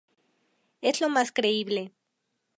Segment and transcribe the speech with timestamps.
[0.81, 1.91] Es lo más creíble.